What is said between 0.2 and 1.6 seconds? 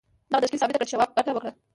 دغه تشکیل ثابته کړه چې شواب ګټه وکړه